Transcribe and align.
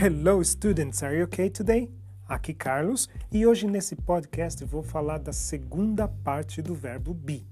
Hello 0.00 0.40
students, 0.44 1.02
are 1.02 1.12
you 1.12 1.24
okay 1.24 1.50
today? 1.50 1.90
Aqui 2.28 2.54
Carlos 2.54 3.08
e 3.32 3.44
hoje 3.44 3.66
nesse 3.66 3.96
podcast 3.96 4.64
vou 4.64 4.80
falar 4.80 5.18
da 5.18 5.32
segunda 5.32 6.06
parte 6.06 6.62
do 6.62 6.72
verbo 6.72 7.12
be. 7.12 7.44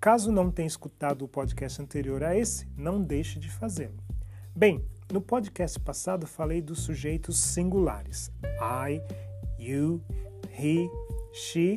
Caso 0.00 0.32
não 0.32 0.50
tenha 0.50 0.66
escutado 0.66 1.20
o 1.20 1.28
podcast 1.28 1.82
anterior 1.82 2.24
a 2.24 2.34
esse, 2.34 2.66
não 2.78 3.02
deixe 3.02 3.38
de 3.38 3.50
fazê-lo. 3.50 3.98
Bem, 4.54 4.82
no 5.12 5.20
podcast 5.20 5.78
passado 5.78 6.26
falei 6.26 6.62
dos 6.62 6.80
sujeitos 6.80 7.38
singulares: 7.38 8.32
I, 8.58 9.02
you, 9.58 10.00
he, 10.58 10.88
she, 11.30 11.76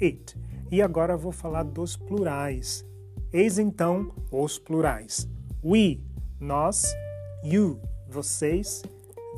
it. 0.00 0.38
E 0.70 0.80
agora 0.80 1.16
vou 1.16 1.32
falar 1.32 1.64
dos 1.64 1.96
plurais. 1.96 2.86
Eis 3.32 3.58
então 3.58 4.14
os 4.30 4.60
plurais: 4.60 5.28
we, 5.64 6.00
nós, 6.38 6.94
you, 7.42 7.80
vocês, 8.08 8.84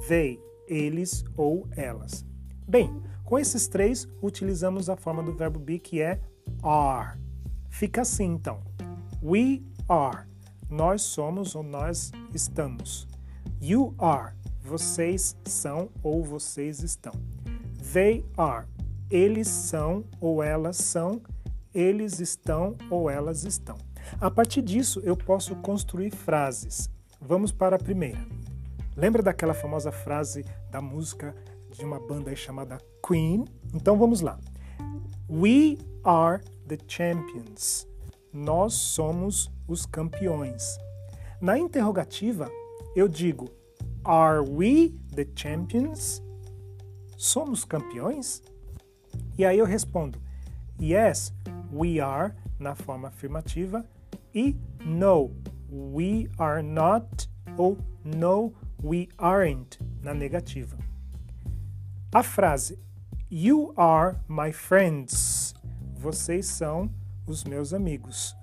they, 0.09 0.41
eles 0.67 1.25
ou 1.37 1.69
elas. 1.77 2.25
Bem, 2.67 3.03
com 3.25 3.39
esses 3.39 3.69
três 3.69 4.09
utilizamos 4.23 4.89
a 4.89 4.97
forma 4.97 5.23
do 5.23 5.33
verbo 5.33 5.59
be 5.59 5.79
que 5.79 6.01
é 6.01 6.21
are. 6.63 7.19
Fica 7.71 8.03
assim 8.03 8.35
então: 8.35 8.61
we 9.23 9.63
are, 9.89 10.27
nós 10.69 11.03
somos 11.03 11.55
ou 11.55 11.63
nós 11.63 12.13
estamos. 12.35 13.07
You 13.61 13.95
are, 13.99 14.35
vocês 14.63 15.37
são 15.45 15.89
ou 16.03 16.25
vocês 16.25 16.83
estão. 16.83 17.13
They 17.93 18.25
are, 18.37 18.67
eles 19.11 19.49
são 19.49 20.05
ou 20.21 20.43
elas 20.43 20.77
são, 20.77 21.21
eles 21.75 22.21
estão 22.21 22.77
ou 22.91 23.09
elas 23.11 23.45
estão. 23.45 23.77
A 24.21 24.31
partir 24.31 24.63
disso, 24.63 25.01
eu 25.05 25.17
posso 25.17 25.55
construir 25.57 26.11
frases. 26.11 26.91
Vamos 27.21 27.53
para 27.53 27.77
a 27.77 27.79
primeira. 27.79 28.21
Lembra 28.97 29.23
daquela 29.23 29.55
famosa 29.55 29.91
frase 29.91 30.45
da 30.71 30.81
música 30.81 31.35
de 31.71 31.85
uma 31.85 31.99
banda 31.99 32.35
chamada 32.37 32.79
Queen? 33.07 33.47
Então 33.73 33.99
vamos 33.99 34.21
lá. 34.21 34.39
We 35.31 35.79
are 36.05 36.43
the 36.69 36.79
champions. 36.87 37.87
Nós 38.33 38.75
somos 38.75 39.51
os 39.67 39.87
campeões. 39.87 40.77
Na 41.41 41.59
interrogativa, 41.59 42.51
eu 42.95 43.09
digo: 43.09 43.51
Are 44.05 44.41
we 44.41 44.91
the 45.15 45.27
champions? 45.35 46.23
Somos 47.17 47.65
campeões? 47.65 48.43
E 49.39 49.45
aí 49.45 49.59
eu 49.59 49.65
respondo: 49.65 50.21
Yes, 50.79 51.33
we 51.73 51.99
are, 51.99 52.35
na 52.59 52.75
forma 52.75 53.09
afirmativa, 53.09 53.85
e 54.35 54.55
No, 54.85 55.31
we 55.71 56.29
are 56.39 56.63
not, 56.63 57.31
ou 57.57 57.79
No, 58.05 58.53
we 58.83 59.09
aren't, 59.19 59.79
na 60.03 60.13
negativa. 60.13 60.77
A 62.13 62.23
frase 62.23 62.79
You 63.31 63.73
are 63.79 64.17
my 64.29 64.53
friends. 64.53 65.55
Vocês 65.97 66.45
são 66.47 66.91
os 67.27 67.45
meus 67.45 67.73
amigos. 67.73 68.37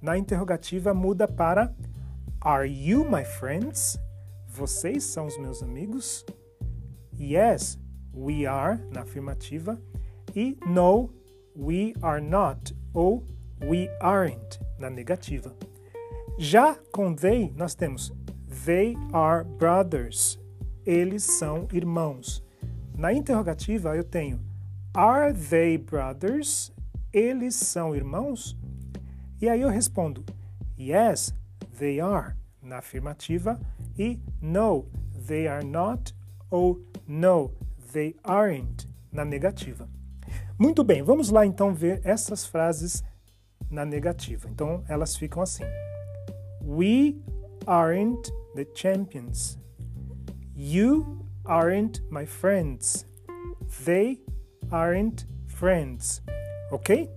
Na 0.00 0.16
interrogativa 0.16 0.94
muda 0.94 1.26
para 1.26 1.74
Are 2.40 2.68
you 2.68 3.04
my 3.04 3.24
friends? 3.24 3.98
Vocês 4.46 5.02
são 5.02 5.26
os 5.26 5.36
meus 5.36 5.62
amigos? 5.62 6.24
Yes, 7.18 7.76
we 8.14 8.46
are, 8.46 8.78
na 8.92 9.00
afirmativa. 9.00 9.80
E 10.36 10.56
no, 10.64 11.10
we 11.56 11.94
are 12.02 12.20
not, 12.20 12.72
ou 12.92 13.24
we 13.62 13.88
aren't, 14.00 14.60
na 14.78 14.90
negativa. 14.90 15.56
Já 16.38 16.76
com 16.92 17.14
they, 17.14 17.52
nós 17.56 17.74
temos 17.74 18.12
They 18.62 18.96
are 19.12 19.44
brothers. 19.44 20.38
Eles 20.86 21.24
são 21.24 21.66
irmãos. 21.72 22.42
Na 22.96 23.12
interrogativa, 23.12 23.96
eu 23.96 24.04
tenho 24.04 24.40
Are 24.94 25.34
they 25.34 25.76
brothers? 25.76 26.72
Eles 27.12 27.56
são 27.56 27.96
irmãos? 27.96 28.56
E 29.40 29.48
aí 29.48 29.60
eu 29.60 29.68
respondo 29.68 30.24
Yes, 30.78 31.34
they 31.78 32.00
are, 32.00 32.34
na 32.62 32.78
afirmativa, 32.78 33.60
e 33.98 34.20
No, 34.40 34.86
they 35.26 35.48
are 35.48 35.64
not, 35.64 36.14
ou 36.50 36.80
No, 37.06 37.52
they 37.92 38.14
aren't, 38.22 38.88
na 39.12 39.24
negativa. 39.24 39.88
Muito 40.58 40.84
bem, 40.84 41.02
vamos 41.02 41.30
lá 41.30 41.44
então 41.44 41.74
ver 41.74 42.00
essas 42.04 42.46
frases 42.46 43.02
na 43.70 43.84
negativa. 43.84 44.48
Então 44.48 44.84
elas 44.88 45.16
ficam 45.16 45.42
assim: 45.42 45.64
We 46.62 47.16
aren't 47.66 48.32
the 48.54 48.64
champions. 48.74 49.58
You 50.56 51.24
aren't 51.44 52.02
my 52.10 52.26
friends. 52.26 53.06
They 53.84 54.20
aren't 54.70 55.26
friends. 55.46 56.22
Ok? 56.70 57.10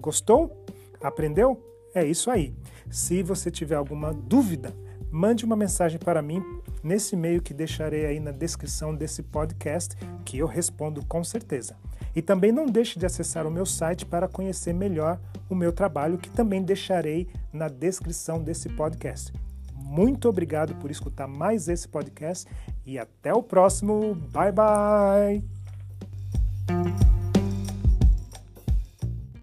Gostou? 0.00 0.64
Aprendeu? 1.00 1.60
É 1.94 2.04
isso 2.04 2.30
aí. 2.30 2.54
Se 2.90 3.22
você 3.22 3.50
tiver 3.50 3.76
alguma 3.76 4.12
dúvida, 4.12 4.74
mande 5.10 5.44
uma 5.44 5.56
mensagem 5.56 5.98
para 5.98 6.22
mim 6.22 6.42
nesse 6.82 7.14
e-mail 7.14 7.40
que 7.40 7.54
deixarei 7.54 8.04
aí 8.04 8.20
na 8.20 8.30
descrição 8.30 8.94
desse 8.94 9.22
podcast, 9.22 9.96
que 10.24 10.38
eu 10.38 10.46
respondo 10.46 11.04
com 11.06 11.24
certeza. 11.24 11.76
E 12.14 12.22
também 12.22 12.52
não 12.52 12.66
deixe 12.66 12.98
de 12.98 13.06
acessar 13.06 13.46
o 13.46 13.50
meu 13.50 13.66
site 13.66 14.04
para 14.04 14.28
conhecer 14.28 14.72
melhor 14.72 15.18
o 15.48 15.54
meu 15.54 15.72
trabalho, 15.72 16.18
que 16.18 16.30
também 16.30 16.62
deixarei 16.62 17.28
na 17.52 17.68
descrição 17.68 18.42
desse 18.42 18.68
podcast. 18.68 19.32
Muito 19.84 20.28
obrigado 20.28 20.74
por 20.76 20.90
escutar 20.90 21.28
mais 21.28 21.68
esse 21.68 21.86
podcast 21.86 22.50
e 22.86 22.98
até 22.98 23.32
o 23.34 23.42
próximo. 23.42 24.14
Bye 24.32 24.52
bye! 24.52 25.53